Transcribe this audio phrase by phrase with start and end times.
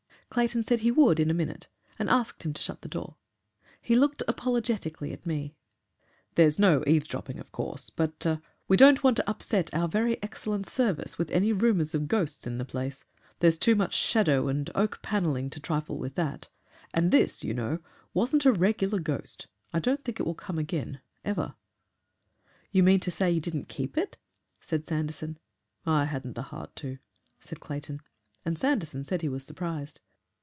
[0.33, 1.67] Clayton said he would in a minute,
[1.99, 3.17] and asked him to shut the door.
[3.81, 5.55] He looked apologetically at me.
[6.35, 8.25] "There's no eavesdropping of course, but
[8.65, 12.59] we don't want to upset our very excellent service with any rumours of ghosts in
[12.59, 13.03] the place.
[13.39, 16.47] There's too much shadow and oak panelling to trifle with that.
[16.93, 17.79] And this, you know,
[18.13, 19.47] wasn't a regular ghost.
[19.73, 21.55] I don't think it will come again ever."
[22.71, 24.17] "You mean to say you didn't keep it?"
[24.61, 25.39] said Sanderson.
[25.85, 26.99] "I hadn't the heart to,"
[27.41, 27.99] said Clayton.
[28.45, 29.99] And Sanderson said he was surprised.